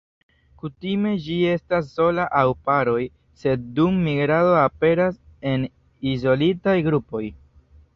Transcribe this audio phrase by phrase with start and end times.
[0.61, 3.05] Kutime ĝi estas sola aŭ en paroj,
[3.43, 5.23] sed dum migrado aperas
[5.55, 5.71] en
[6.17, 7.29] izolitaj grupoj.